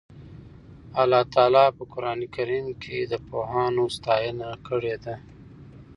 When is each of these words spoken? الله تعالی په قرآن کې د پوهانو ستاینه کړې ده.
الله 1.01 1.23
تعالی 1.35 1.65
په 1.77 1.83
قرآن 1.93 2.19
کې 2.83 2.97
د 3.11 3.13
پوهانو 3.27 3.83
ستاینه 3.97 4.49
کړې 4.67 4.95
ده. 5.03 5.15